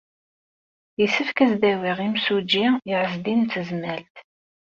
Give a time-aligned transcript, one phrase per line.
[0.99, 4.15] Yessefk ad as-d-awiɣ imsujji i Ɛezdin n Tezmalt.